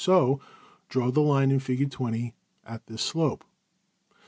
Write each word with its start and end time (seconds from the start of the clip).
So, 0.03 0.39
draw 0.89 1.11
the 1.11 1.19
line 1.21 1.51
in 1.51 1.59
\Fig 1.59 1.93
at 2.65 2.87
this 2.87 3.03
slope. 3.03 3.43